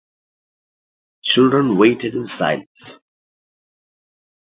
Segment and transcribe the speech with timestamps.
[1.13, 2.95] The children waited in silence.